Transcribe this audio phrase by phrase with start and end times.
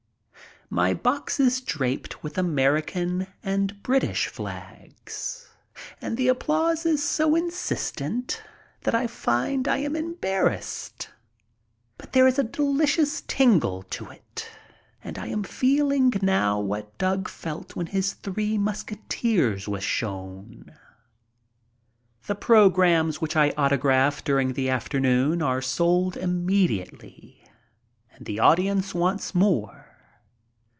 [0.73, 5.49] My box is draped with American and British flags,
[5.99, 8.41] and the applause is so insistent
[8.83, 11.09] that I find I am embarrassed.
[11.97, 14.47] But there is a delicious tingle to it
[15.03, 20.71] and I am feeling now what Doug felt when his "Three Musketeers" was shown.
[22.27, 27.43] The programs which I autographed during the afternoon are sold immediately
[28.13, 29.87] and the audience wants more.